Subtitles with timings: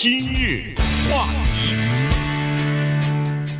[0.00, 0.76] 今日
[1.10, 1.74] 话题，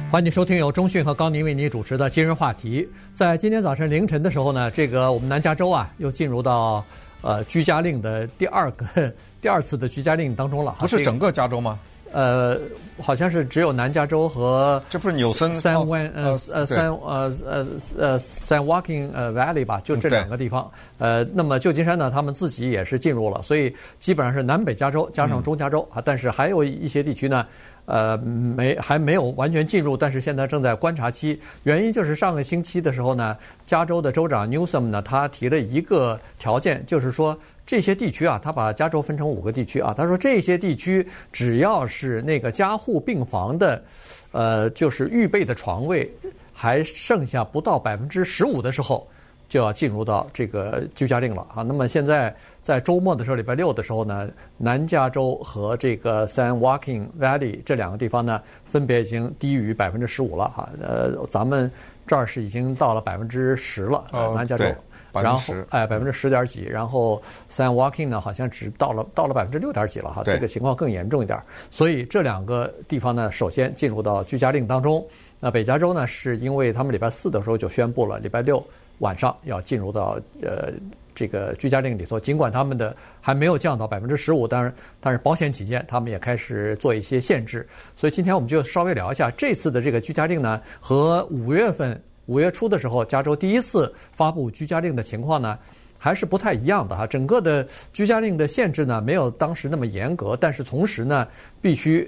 [0.09, 2.89] 欢迎收听由中讯和高宁为您主持的今日话题。
[3.13, 6.85] 在今天早晨凌晨的时候呢，这个我们南加州啊又进入到
[7.23, 9.13] 呃居家令的第二个
[9.43, 10.77] 第二次的居家令当中了。
[10.79, 11.77] 不是整个加州吗？
[12.13, 12.59] 呃，
[13.01, 17.67] 好像是只有南加州和这不是纽森三湾呃呃三呃呃
[17.99, 20.71] 呃 San Joaquin 呃 Valley 吧，就这两个地方。
[20.99, 26.03] 呃，那么旧金山呢，他们自己也是进入了，所以基本上是南北加州加上中加州啊。
[26.05, 27.47] 但是还有一些地区呢，
[27.85, 31.39] 呃，没还没有完全进入，但是现在正在观察期。
[31.65, 37.39] 原因就是上个星期的时候呢，加州的州长 Newsom 呢，他提了一个条件，就是说。
[37.69, 39.93] 这些地区啊，他把加州分成五个地区啊。
[39.95, 43.85] 他说，这些地区只要是那个加护病房的，
[44.33, 46.11] 呃，就是预备的床位
[46.51, 49.07] 还剩下不到百分之十五的时候，
[49.51, 51.63] 就要进入到这个居家令了啊。
[51.63, 60.67] 那么现在在周末的时候，礼拜六的时候呢，南加州和这个 San Joaquin Valley 这两个地方呢，分别已经低于百分之十五了哈。
[60.81, 61.71] 呃，咱们
[62.07, 64.65] 这儿是已经到了百分之十了，南加州。
[65.13, 67.21] 然后哎，百分之十点几，然后
[67.51, 71.39] San Joaquin 呢，好像只到了到了百分之六点几了哈，这个情况更严重一点。
[71.71, 75.05] 所以这两个地方呢，首先进入到居家令当中。
[75.41, 78.63] 那北加州呢，是因为他们礼拜四的时候就宣布了，礼拜六
[78.99, 80.73] 晚上要进入到呃
[81.15, 82.19] 这个居家令里头。
[82.19, 87.67] 尽管他们的还没有降到百分之十五，但是但是保险起见，他们也开始做一些限制。
[87.97, 92.01] 所以今天我们就稍微聊一下这次的这个居家令呢，和五月份。
[92.29, 95.59] 五月初的时候，加州第一次发布居家令的情况呢，
[95.97, 97.07] 还是不太一样的哈。
[97.07, 101.27] 整个的居家令的限制呢，没有当时那么严格，但是同时呢，
[101.63, 102.07] 必须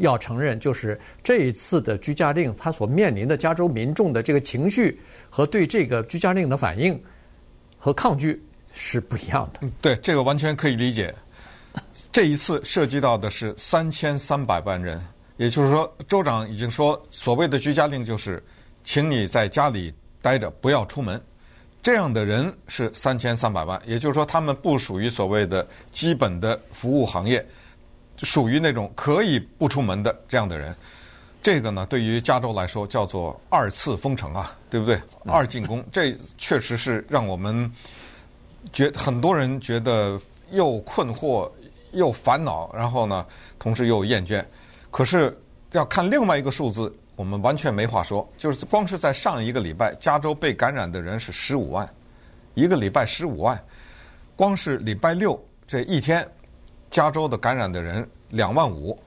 [0.00, 7.00] 要承认，就是这一次的居家令，它所面临的加州民众的这个情绪和对这个居家令的反应
[7.78, 9.68] 和抗拒是不一样的。
[9.80, 11.14] 对，这个完全可以理解。
[12.10, 15.00] 这一次涉及到的是三千三百万人，
[15.36, 18.42] 也就是说，州长已经说，所谓的居家令就是。
[18.90, 21.22] 请你在家里待着，不要出门。
[21.80, 27.46] 这样的人是三千三百万，也就是说，他们不属于所谓的基本的服务行业，
[28.16, 30.74] 属于那种可以不出门的这样的人。
[31.40, 35.00] 这个呢，对于加州来说叫做二次封城啊，对不对？
[35.24, 37.72] 二进攻，这确实是让我们
[38.72, 40.20] 觉很多人觉得
[40.50, 41.48] 又困惑
[41.92, 43.24] 又烦恼，然后呢，
[43.56, 44.44] 同时又厌倦。
[44.90, 45.38] 可是
[45.70, 46.92] 要看另外一个数字。
[47.20, 51.86] 我们完全没话说，就是光是在上一个礼拜，加州被感染的人是十五万，
[52.54, 53.62] 一个礼拜十五万，
[54.34, 56.26] 光是礼拜六这一天，
[56.88, 58.98] 加州的感染的人两万五，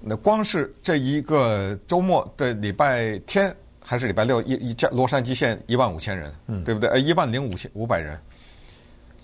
[0.00, 6.90] 那光是这一个周末的礼拜天还是礼拜六，一一加洛杉矶县一万五千人，嗯，对不对？
[6.90, 8.20] 呃，一万零五千五百人，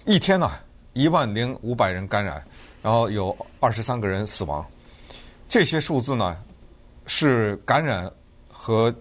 [0.05, 0.49] 一天呢，
[0.93, 2.41] 一万零五百人感染，
[2.83, 4.65] 然后有二十三个人死亡，
[5.49, 6.41] 这些数字呢？
[7.07, 8.11] 是感染
[8.49, 8.95] 和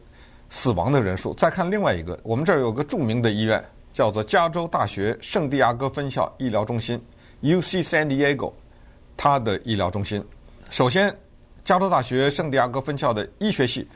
[0.50, 1.34] 死亡的人数。
[1.34, 7.02] 再看另外一个，我们这儿有个著名的医院，叫做加州大学圣地亚哥分校医疗中心
[7.42, 8.54] （UC San Diego），
[9.18, 10.24] 它的医疗中心。
[10.70, 11.16] 首先，
[11.64, 13.88] 加州大学圣地亚哥分校的医学系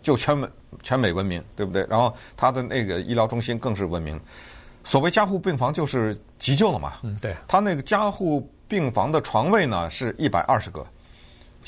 [0.00, 0.48] 就全美
[0.82, 1.86] 全美闻名，对不对？
[1.90, 4.18] 然后它的那个医疗中心更是闻名。
[4.84, 6.94] 所谓加护病房就是急救了嘛。
[7.02, 7.36] 嗯，对。
[7.46, 10.86] 它那个加护病房的床位呢是一百二十个。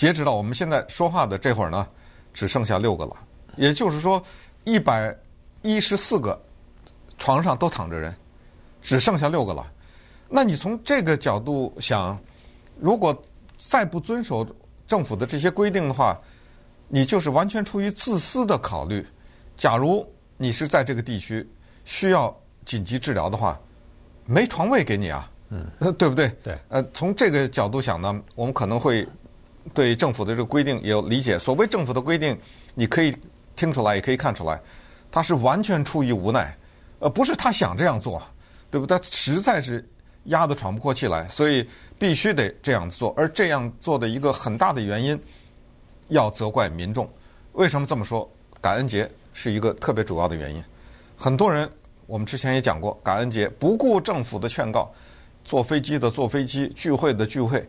[0.01, 1.87] 截止到我们现在说话的这会儿呢，
[2.33, 3.15] 只剩下六个了。
[3.57, 4.23] 也就是说，
[4.65, 5.15] 一百
[5.61, 6.43] 一十四个
[7.19, 8.17] 床上都躺着人，
[8.81, 9.71] 只剩下六个了。
[10.27, 12.19] 那你从这个角度想，
[12.79, 13.15] 如果
[13.59, 14.47] 再不遵守
[14.89, 16.19] 政府的这些规定的话，
[16.89, 19.07] 你就是完全出于自私的考虑。
[19.55, 21.47] 假如你是在这个地区
[21.85, 22.35] 需要
[22.65, 23.61] 紧急治疗的话，
[24.25, 25.67] 没床位给你啊，嗯，
[25.99, 26.31] 对不对？
[26.43, 26.59] 对。
[26.71, 29.07] 呃，从这个角度想呢，我们可能会。
[29.75, 31.39] 对政府的这个规定也有理解。
[31.39, 32.39] 所谓政府的规定，
[32.75, 33.15] 你可以
[33.57, 34.61] 听出来，也可以看出来，
[35.11, 36.57] 他是完全出于无奈，
[36.99, 38.23] 呃，不是他想这样做，
[38.71, 38.99] 对不对？
[38.99, 39.87] 他实在是
[40.25, 41.67] 压得喘不过气来，所以
[41.99, 43.13] 必须得这样做。
[43.17, 45.21] 而这样做的一个很大的原因，
[46.09, 47.09] 要责怪民众。
[47.53, 48.31] 为什么这么说？
[48.61, 50.63] 感恩节是一个特别主要的原因。
[51.17, 51.69] 很多人，
[52.07, 54.93] 我们之前也讲过，感恩节不顾政府的劝告，
[55.45, 57.67] 坐飞机的坐飞机，聚会的聚会。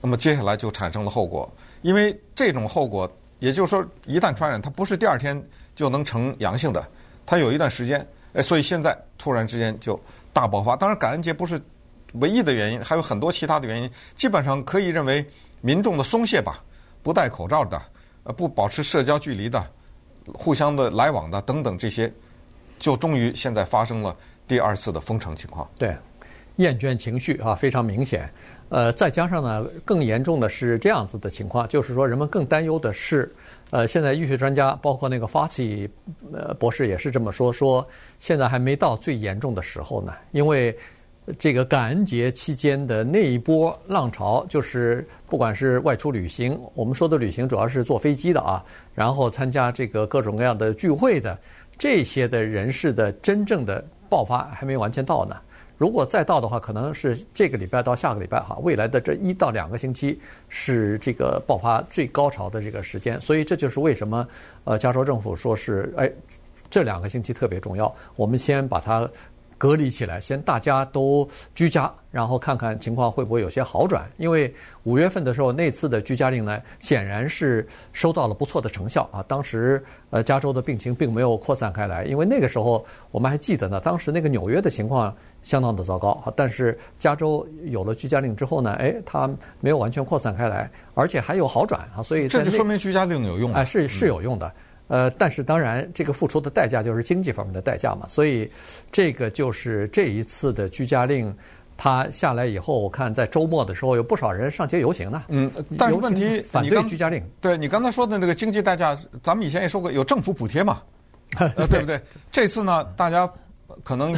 [0.00, 1.50] 那么接下来就产生了后果，
[1.82, 3.10] 因为这种后果，
[3.40, 5.42] 也就是说，一旦传染，它不是第二天
[5.74, 6.86] 就能呈阳性的，
[7.26, 10.00] 它有一段时间，哎，所以现在突然之间就
[10.32, 10.76] 大爆发。
[10.76, 11.60] 当然，感恩节不是
[12.14, 13.90] 唯一的原因，还有很多其他的原因。
[14.14, 15.24] 基本上可以认为，
[15.60, 16.62] 民众的松懈吧，
[17.02, 17.80] 不戴口罩的，
[18.22, 19.64] 呃，不保持社交距离的，
[20.34, 22.12] 互相的来往的等等这些，
[22.78, 24.16] 就终于现在发生了
[24.46, 25.68] 第二次的封城情况。
[25.76, 25.96] 对。
[26.58, 28.30] 厌倦情绪啊，非常明显。
[28.68, 33.34] 呃，再加上呢，更严重的是这样子的情况，就是说人们更担忧的是，
[33.70, 35.88] 呃，现在医学专家包括那个 Fauci
[36.32, 37.84] 呃博士也是这么说，说
[38.18, 40.76] 现在还没到最严重的时候呢，因为
[41.38, 48.62] 这个感恩节期间的那一波浪潮，就是不管是外出旅行，我们说的旅行主要是坐飞机的啊，
[48.94, 51.38] 然后参加这个各种各样的聚会的
[51.78, 55.36] 这些的人士的真正的爆发还没完全到呢。
[55.78, 64.28] 如果再到的话，可能是这个礼拜到下个礼拜哈，未来的这一到两个星期是这个爆发最高潮的这个时间，所以这就是为什么
[64.64, 66.10] 呃，加州政府说是哎，
[66.68, 69.08] 这两个星期特别重要，我们先把它。
[69.60, 74.08] 隔离起来，先大家都居家，然后看看情况会不会有些好转。
[74.16, 74.54] 因为
[74.84, 79.20] 五月份的时候，那次的居家令呢，显然是收到了不错的成效啊。
[79.26, 85.12] 当时呃，加州的病情并没有扩散开来，因为那个时候我们还记得呢，当时那个纽约的情况
[85.48, 86.32] 相当的糟糕啊。
[86.36, 89.28] 但是加州有了居家令之后呢，哎，它
[89.60, 92.02] 没有完全扩散开来，而且还有好转啊。
[92.02, 94.46] 所以这就说明居家令有用啊，哎，是是有用的。
[94.46, 94.52] 嗯
[94.88, 98.06] 呃，但是当然，这个付出的代价就是经济方面的代价嘛。
[98.08, 98.50] 所以，
[98.90, 101.30] 这个就是这一次的居家令，
[101.76, 105.24] 它下来以后，我看在周末的时候有不少人上街游行呢。
[105.28, 107.20] 嗯，但是问题，反对居家令。
[107.20, 110.80] 你对你刚才说的那个经济代价，咱们以前也说过，有政府补贴嘛，
[111.36, 112.00] 呃，对不对？
[112.32, 113.30] 这次呢，大家
[113.82, 114.14] 可能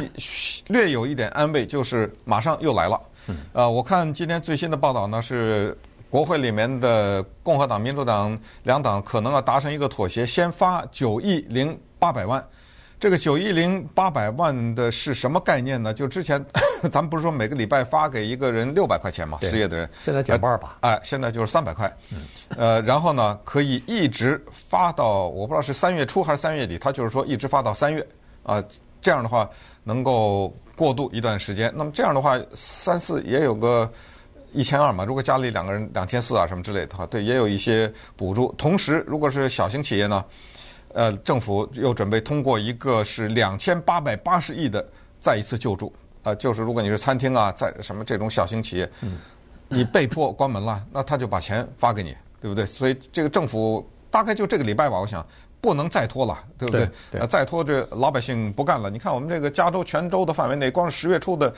[0.67, 2.99] 略有一点安慰，就是马上又来了。
[3.53, 5.77] 呃，我看今天最新的报道呢是。
[6.11, 12.45] 国会里面的共和党、民主党两党可能要达成一个妥协，先发九亿零八百万。
[12.99, 15.93] 这个九亿零八百万的是什么概念呢？
[15.93, 16.45] 就之前
[16.91, 19.89] 咱们不是说每个礼拜发给一个人六百块钱嘛，失业的人。
[20.03, 20.79] 现在减半吧？
[20.81, 21.89] 哎，现在就是三百块。
[22.57, 28.05] 呃，然后呢，可以一直发到我不知道是三月初还是三月底，他就是说一直发到三月
[28.43, 28.61] 啊。
[29.01, 29.49] 这样的话
[29.83, 31.73] 能够过渡一段时间。
[31.75, 33.91] 那么这样的话，三四也有个。
[34.53, 38.53] 一千二嘛，如果家里两个人两千四啊什么之类的话，对，也有一些补助。
[38.57, 40.25] 同时，如果是小型企业呢，
[40.93, 44.85] 呃，政府又准备通过一个是两千八百八十亿的
[45.21, 45.89] 再一次救助。
[46.23, 48.91] 呃，就是如果你是餐厅啊，在什么这种小型企业，
[49.69, 52.65] 你被迫关门了，那他就把钱发给你，对不对？
[52.65, 55.25] 所以这个政府大概就这个礼拜吧，我想
[55.61, 56.89] 不能再拖了，对不对？
[57.11, 58.89] 呃，再拖这老百姓不干了。
[58.89, 61.53] 你看我们这个加州全州的范围内，光是十月初的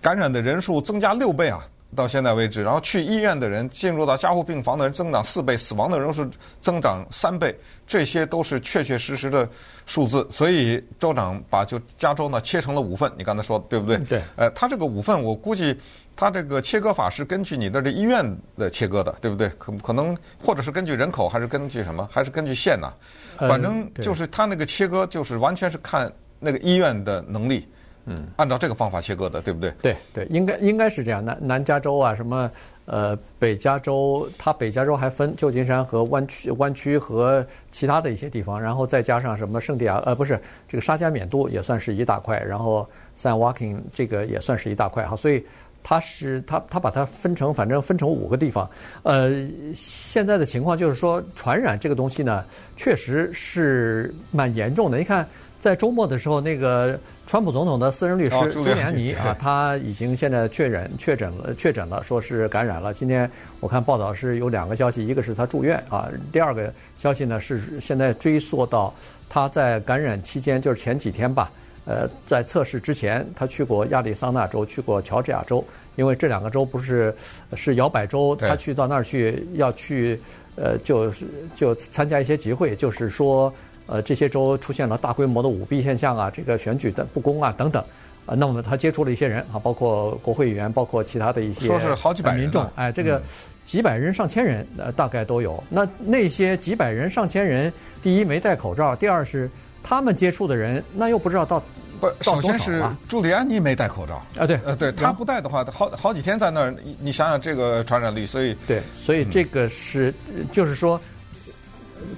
[0.00, 1.62] 感染的人数增加六倍啊！
[1.94, 6.28] 到现在为止，然后去医院的人、进入到加护病房的人增长四倍，死亡的人数
[6.60, 7.56] 增长三倍，
[7.86, 9.48] 这些都是确确实实的
[9.86, 10.26] 数字。
[10.30, 13.98] 所以州长把就加州呢切成了五份，你刚才说对不对？
[13.98, 14.22] 对。
[14.36, 15.78] 呃，他这个五份，我估计
[16.16, 18.24] 他这个切割法是根据你的这医院
[18.58, 19.48] 的切割的，对不对？
[19.58, 22.08] 可可能或者是根据人口，还是根据什么？
[22.10, 22.92] 还是根据县呢？
[23.38, 27.66] 反正就是他那个切割，就是完全是看那个医院的能力。
[28.06, 29.72] 嗯，按照这个方法切割的，对不对？
[29.80, 31.24] 对对，应该应该是这样。
[31.24, 32.50] 南南加州啊，什么
[32.84, 42.86] 呃北加州，它北加州还分旧金山和湾区湾区和其他的一些地方，然后再加上什么圣地亚呃不是这个沙加缅度也算是一大块，然后
[43.18, 45.42] San Joaquin 这个也算是一大块哈，所以
[45.82, 48.68] 它是它它把它分成反正分成五个地方。
[49.02, 49.30] 呃，
[49.72, 52.44] 现在的情况就是说传染这个东西呢，
[52.76, 54.98] 确实是蛮严重的。
[54.98, 55.26] 你看。
[55.64, 62.92] 在周末的时候，那个川普总统的私人律师朱利安尼啊，他已经现在确诊确诊了，确诊了，说是感染了。
[62.92, 63.30] 今天
[63.60, 68.92] 我看报道是有两个消息，一个是他住院啊，第二个消息呢是现在追溯到
[69.26, 71.50] 他在感染期间，就是前几天吧，
[71.86, 75.64] 呃，在测试之前，他去过亚利桑那州，去过乔治亚州，
[75.96, 77.14] 因为这两个州不是
[77.54, 80.20] 是摇摆州，他去到那儿去要去，
[80.56, 81.24] 呃，就是
[81.54, 83.50] 就参加一些集会，就是说。
[83.86, 87.84] 呃，这些州出现了大规模的舞弊现象啊，这个选举的不公啊等等，
[88.24, 93.22] 啊，那么他接触了一些人啊，包括国会议员，包括其他的一些说是好几百民众，哎，这个
[93.66, 95.62] 几百人上千人呃大概都有。
[95.68, 97.70] 那那些几百人上千人，
[98.02, 99.50] 第一没戴口罩，第二是
[99.82, 101.62] 他们接触的人，那又不知道到
[102.00, 110.98] 不，首先是朱利安尼没戴口罩啊，对，呃，对他不戴的话，好好几天在那儿，你你想想这个传染率，所以对，所以这个是、嗯、就是说。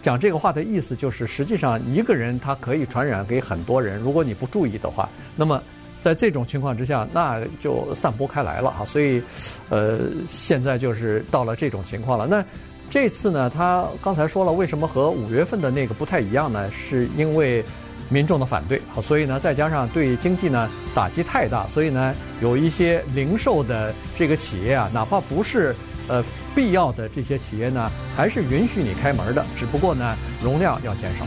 [0.02, 5.62] 讲这个话的意思就是，实际上一个人他可以传染给很多人，如果你不注意的话，那么
[6.00, 8.85] 在这种情况之下，那就散播开来了啊。
[8.85, 9.23] 所以，
[9.69, 12.26] 呃，现在就是到了这种情况了。
[12.26, 12.45] 那
[12.88, 16.71] 这次呢，他刚才说了，为什么和五月份的那个不太一样呢？
[16.71, 17.64] 是因为
[18.09, 25.75] 民众的反对啊，所以呢，再加上对经济呢打击太大，所以呢，有一些零售的这个企业啊，哪怕不是。
[26.08, 31.25] 呃，必要的这些企业呢，还是允许你开门的，只不过呢，容量要减少。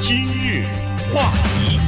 [0.00, 0.64] 今日
[1.14, 1.78] 话题，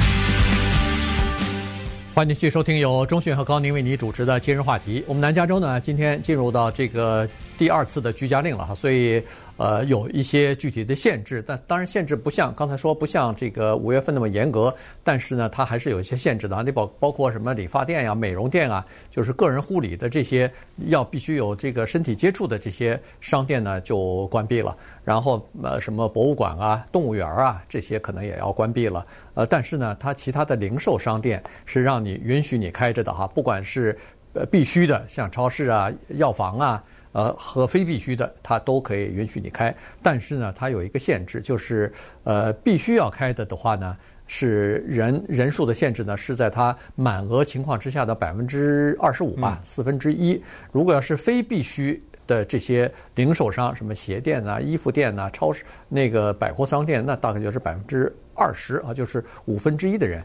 [2.15, 5.05] 欢迎继续收听由中讯和高宁为你主持的今日话题。
[5.07, 7.29] 我们南加州呢，今天进入到这个
[7.63, 9.23] 第二次的居家令了哈，所以
[9.57, 16.63] 呃有一些具体的限制，但当然限制不像刚才说不像这个五月份那么严格，但是呢，它还是有一些限制的啊。
[16.63, 20.51] 你包包括什么理发店呀、美容店啊，就是个人护理的这些
[20.89, 24.77] 要必须有这个身体接触的这些商店呢，就关闭了。
[25.05, 29.07] 然后呃，什么博物馆啊、动物园啊，这些可能也要关闭了。
[29.35, 33.97] 呃，但是呢，它其他的零售商店是让你允许你开着的哈，不管是
[34.33, 39.75] 呃必须的，像超市啊、药房啊，呃和非必须的，它都可以允许你开。
[40.03, 41.93] 但是呢，它有一个限制，就是
[42.25, 50.43] 呃必须要开的的话呢，是人人数的限制呢，是在它满额情况之下的百分之二十五吧，四分之一。
[50.73, 52.03] 如果要是非必须。
[52.25, 60.23] 的这些零售商，什么鞋店呐、衣服店呐、超市、那个百货商店，那大概就是百分之二十啊，就是五分之一的人。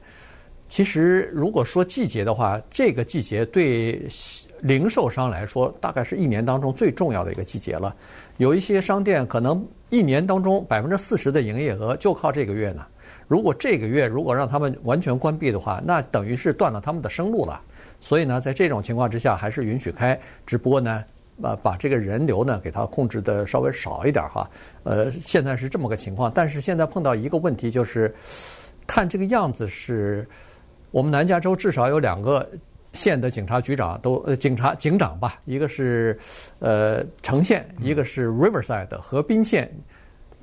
[0.70, 4.08] 其实，如果说季节的话，这个季节对
[4.62, 7.96] 零售商来说，大概是一年当中最重要的一个季节了。
[8.38, 12.86] 有一些商店可能一年当中百分之四十的营业额就靠这个月呢。
[13.28, 17.62] 如果这个月如果让他们完全关闭的话，那等于是断了他们的生路了。
[18.00, 21.04] 所以呢，在这种情况之下，还是允许开，只不过呢。
[21.40, 24.50] 呃把这个人流呢，给它控制的稍微少一点哈。
[24.82, 28.12] 呃，现在是这么个情况，但是现在碰到一个问题，就是
[28.88, 30.28] 看这个样子是，
[30.92, 32.48] 我们南加州至少有两个
[32.94, 36.18] 县的警察局长都呃警察警长吧，一个是
[36.60, 39.72] 呃橙县，一个是 Riverside 的河滨县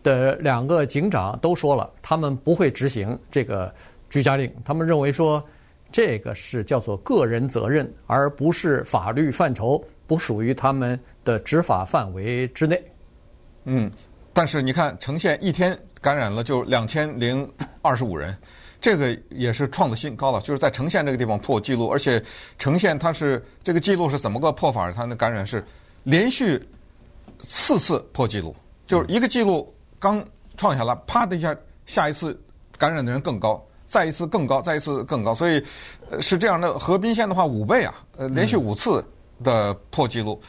[0.03, 3.73] 的两个警长都说了，他们不会执行这个
[4.11, 5.43] 居家令，他们认为说
[5.91, 9.83] 这个是叫做个人责任，而不是法律范畴。
[10.07, 12.79] 不属于他们的执法范围之内。
[13.65, 13.91] 嗯，
[14.35, 18.37] 但是你看，橙县一天感染了就两千零二十五人，
[18.85, 22.23] 这个也是创的新高了，就是在橙县这个地方破纪录，而且
[22.59, 24.93] 橙县它是这个纪录是怎么个破法？
[24.93, 25.65] 它的感染是
[26.03, 26.63] 连续
[27.49, 28.55] 四次破纪录，
[28.87, 30.23] 就是一个纪录刚
[30.59, 32.39] 创下来，啪的一下，下一次
[32.77, 35.65] 感染的人更高，再一次更高，再一次更高，所以
[36.21, 36.79] 是这样的。
[36.79, 39.03] 河滨县的话五倍啊，呃，连续五次。
[39.43, 40.41] 的破纪录，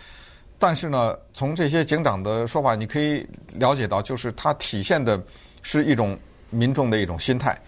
[0.59, 3.25] 但是呢，从这些警长的说法，你可以
[3.55, 5.19] 了解到，就是它体现的
[5.63, 6.17] 是一种
[6.51, 7.59] 民众的一种心态。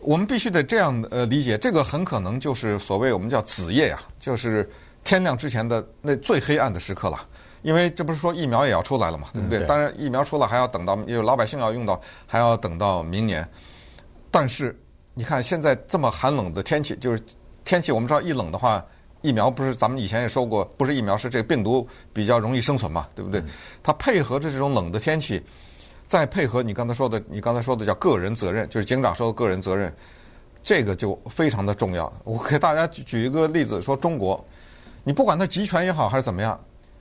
[0.00, 4.68] 我们必须得这样呃理解，这个很可能就是所谓我们叫子夜啊，就是
[5.04, 7.18] 天亮之前的那最黑暗的时刻了。
[7.62, 9.64] 因为这不是说疫苗也要出来了嘛，对不对？
[9.64, 13.46] 当然，疫苗出来还要等到，因为老百姓要用到，还要等到明年。
[14.30, 14.78] 但是
[15.14, 17.22] 你看现在这么寒冷的天气，就是
[17.64, 18.84] 天气我们知道一冷的话。
[19.20, 23.42] 疫苗不是咱们以前也说过，不是疫苗是这个病毒比较容易生存嘛，对不对？
[23.82, 25.42] 它配合着这种冷的天气，
[26.08, 29.94] 再配合你刚才说的，你刚才说的叫个人责任，就是警长说的个人责任，
[30.62, 32.10] 这个就非常的重要。
[32.24, 34.42] 我给大家举举一个例子，说中国，
[35.04, 36.58] 你不管它集权也好还是怎么样，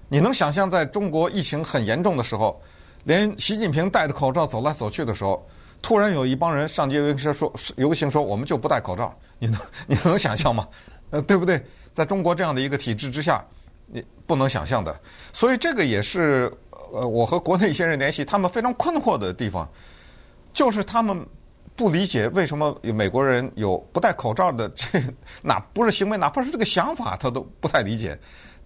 [0.10, 2.62] 你能想象在中国疫情很严重的时候，
[3.06, 5.48] 连习近平戴着口罩走来走去的时候，
[5.82, 10.68] 突然有一帮人上街游行说，游行说我们就不戴口罩，你能 你能想象吗？
[11.12, 11.64] 呃，对不对？
[11.94, 13.42] 在中国这样的一个体制之下，
[13.88, 14.96] 你不能想象的。
[15.34, 16.52] 所以这个也是
[16.92, 19.68] 呃，我和国内一些人联系，他们非常困惑的地方，
[20.54, 21.26] 就是他们
[21.76, 25.02] 不理解为什么有美国人有不戴口罩的这，
[25.42, 28.18] 哪不是行为，哪怕是这个想法，他都不太理解，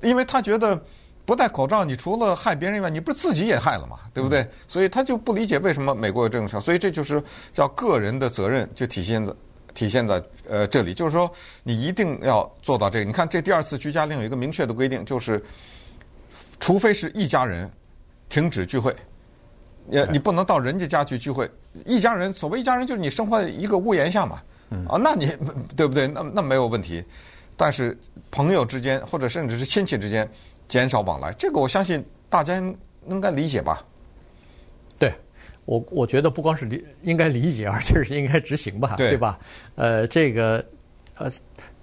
[0.01, 0.80] 因为他觉得
[1.25, 4.48] 不戴口罩，你除了害别人以外，你不是自己也害了嘛，对不对？
[4.68, 6.60] 所以他就不理解为什么美国有这种事。
[6.62, 9.34] 所以这就是叫个人的责任，就体现在。
[9.74, 11.32] 体现在呃这里，就是说
[11.63, 13.06] 你一定要做到这个。
[13.06, 15.44] 你看这第二次居家令有一个明确的规定，就是
[16.60, 17.70] 除非是一家人
[18.30, 18.96] 停止聚会，
[19.90, 21.50] 也你不能到人家家去聚会。
[21.86, 24.42] 一家人，所谓一家人，就是你生活在一个屋檐下嘛，
[24.90, 25.28] 啊，那你
[25.75, 26.08] 对不对？
[26.08, 27.04] 那那没有问题。
[27.56, 27.98] 但是
[28.32, 30.30] 朋友之间或者甚至是亲戚之间
[30.68, 32.56] 减少往来，这个我相信大家
[33.08, 33.84] 应该理解吧。
[35.65, 39.39] 我我觉得不光是理应该理解，而且是应该执行吧，对，对吧？
[39.75, 40.63] 呃，这个
[41.15, 41.32] 呃，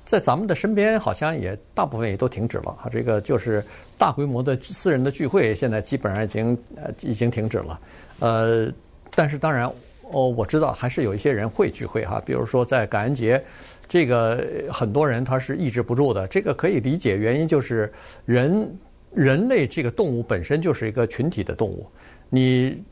[0.04, 2.90] 在咱们的身边好像也大部分也都停止了啊。
[2.90, 3.64] 这个就是
[3.96, 7.80] 大规模的私人的聚会，现在基本上已经呃已经停止了。
[8.18, 8.68] 呃，
[9.14, 9.72] 但是当然，
[10.10, 13.42] 哦，我知道还是有一些人会聚会哈，比如说在感恩节，
[13.88, 16.26] 这个很多人他是抑制不住的。
[16.26, 17.90] 这个可以理解，原因就是
[18.26, 18.76] 人
[19.14, 21.86] 人类这个动物本身就是一个群体的动物，
[22.28, 22.82] 你。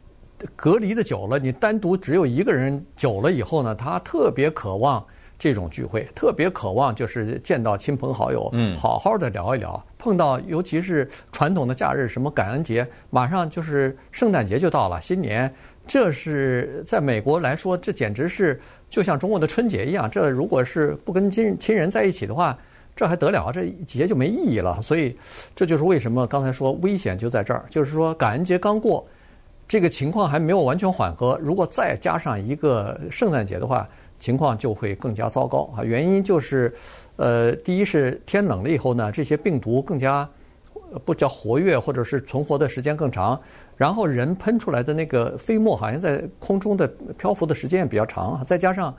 [0.55, 5.05] 隔离的久了，你单独只有一个人久了以后呢，他特别渴望
[5.39, 9.83] 这种聚会，特别渴望就是见到亲朋好友，嗯，好好的聊一聊。
[9.99, 15.53] 碰到尤其是传统的假日，什么感恩节，马上就是圣诞节就到了，新年，
[15.87, 20.09] 这是在美国来说，这简直是就像中国的春节一样。
[20.09, 22.57] 这如果是不跟亲亲人在一起的话，
[22.95, 23.51] 这还得了？
[23.53, 24.81] 这节就没意义了。
[24.81, 25.17] 所以
[25.55, 29.05] 这就是为什么刚才说危险就在这儿，就是说感恩节刚过，
[29.69, 31.39] 这个情况还没有完全缓和。
[31.43, 35.85] 如果再加上一个圣诞节的话，情况就会更加糟糕啊。
[35.85, 36.75] 原因就是，
[37.17, 40.29] 呃，第一是天冷了以后呢，这些病毒更加。
[41.05, 43.39] 不叫活跃，或者是存活的时间更长，
[43.77, 46.87] 然后人喷出来的那个飞沫好像在空中的
[47.19, 48.95] 漂浮的时间也比较长，再加上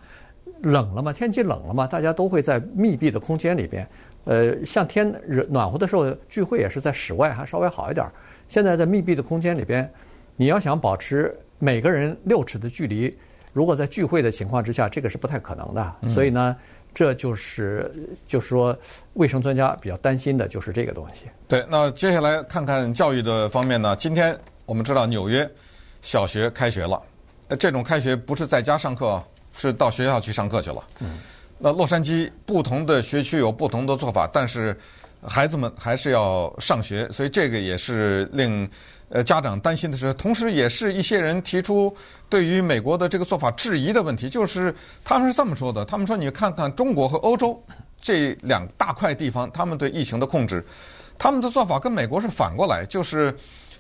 [0.64, 3.88] 冷了嘛，天气冷了嘛，大家都会在密闭的空间里边。
[4.26, 8.06] 呃，像天热暖和的时候聚会也是在室外，还稍微好一点。
[8.50, 9.90] 现在在密闭的空间里边，
[10.38, 13.14] 你要想保持每个人六尺的距离，
[13.52, 15.96] 如果在聚会的情况之下，这个是不太可能的。
[16.14, 16.56] 所以呢。
[16.94, 17.94] 这就是，
[18.26, 18.76] 就是说，
[19.14, 21.26] 卫生专家比较担心的就是这个东西。
[21.48, 23.96] 对，那接下来看看教育的方面呢？
[23.98, 25.48] 今天我们知道纽约
[26.02, 27.00] 小学开学了，
[27.60, 29.22] 这种开学不是在家上课，
[29.54, 30.84] 是到学校去上课去了。
[31.00, 31.20] 嗯。
[31.60, 34.76] 那洛杉矶不同的学区有不同的做法，但是
[35.22, 38.70] 孩子们还是要上学，所以这个也是令。
[39.10, 41.96] 呃，家长担心的事，同时也是一些人提出
[42.28, 47.58] 对于美国的这个做法质疑的问题，就是他们是这么说的：他们说，你看看中国和欧洲
[48.02, 50.62] 这两大块地方，他们对疫情的控制，
[51.18, 53.34] 他们的做法跟美国是反过来，就是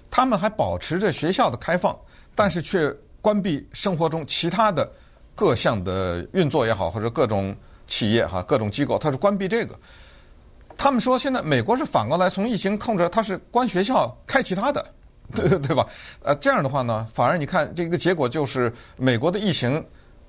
[0.10, 1.94] 他们还保持着学校的开放，
[2.34, 2.89] 但是却
[3.20, 4.89] 关闭生活中其他的
[5.36, 7.53] 各项的运作也好，或者各种
[7.86, 9.77] 企业哈、各种机构，他是关闭这个。
[10.77, 14.86] 他们说，现在美国是反过来，从疫情控制，它是关学校，开其他的。
[15.36, 15.86] 对对吧？
[16.24, 19.84] 呃，这样的话呢，反而你看这个结果就是，美国的疫情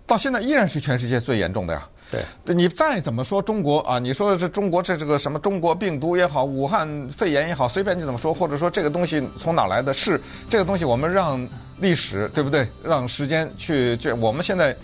[0.08, 1.88] 到现在依然是全世界最严重的呀。
[2.10, 9.94] 对，你再怎么说中国啊，你说这中国这这个什么中国病毒也好，武汉肺炎也好，随便你怎么说，或者说这个东西从哪来的？
[9.94, 11.46] 是这个东西，我们让
[11.78, 12.66] 历史对不对？
[12.82, 14.74] 让时间去这，我们现在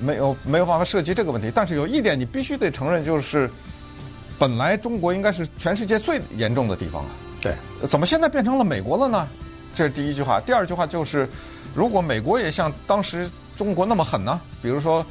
[0.00, 1.52] 没有没有办法涉及这个问题。
[1.54, 3.50] 但是有一点你必须得承认，就是
[4.38, 7.10] 本来中国应该是全世界最严重的地方啊。
[7.40, 7.54] 对，
[7.86, 9.28] 怎么现在变成了美国了呢？
[9.74, 11.28] 这是第一句话，第二句话就是，
[11.74, 14.40] 如果美国也像当时中国那么狠呢？
[14.60, 15.04] 比如说，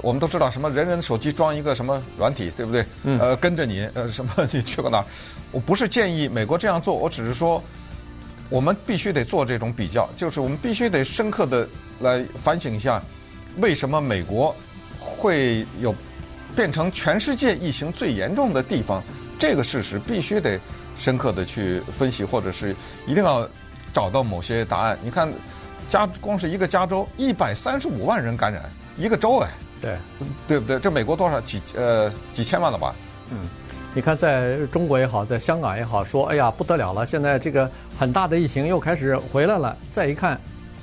[0.00, 2.84] 我们都知道什么人人手机装一个什么软体，对不对？
[3.02, 3.18] 嗯。
[3.18, 5.04] 呃，跟着你，呃，什么你去过哪儿？
[5.50, 7.62] 我不是建议美国这样做，我只是说，
[8.48, 11.68] 我们必须得做这种比较，就是我们必须得深刻的
[12.00, 13.02] 来反省一下，
[13.58, 14.54] 为什么美国
[14.98, 15.94] 会有
[16.56, 19.02] 变成全世界疫情最严重的地方？
[19.38, 20.58] 这个事实必须得
[20.96, 22.74] 深刻的去分析，或者是
[23.06, 23.48] 一定要。
[23.94, 24.98] 找到某些答案。
[25.04, 25.32] 你看，
[25.88, 28.64] 加光是一个加州，一百三十五万人感染，
[28.96, 29.48] 一个州哎，
[29.80, 29.96] 对，
[30.48, 30.80] 对不对？
[30.80, 32.92] 这美国多少几呃几千万了吧？
[33.30, 33.48] 嗯，
[33.94, 39.76] 你看，在中国也好，在香港也好，说哎呀不得了了，现在这个很大的疫情又开始回来了。
[39.92, 40.36] 再一看，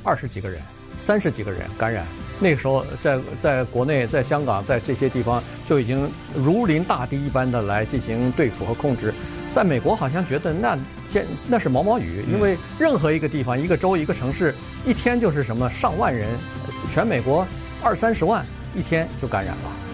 [0.05, 0.62] 二十几个人，
[0.97, 2.05] 三十几个人感染，
[2.41, 9.13] 那个时候在在国内，在香港，在这些地方就已经如临大敌一般的来进行对付和控制。
[9.51, 10.77] 在美国好像觉得那
[11.08, 16.27] 见那是毛毛雨，因为任何一个地方、一个州、一个城市，一天就是什么上万人，
[16.89, 17.45] 全美国
[17.84, 19.90] 二三十万，一天就感染了。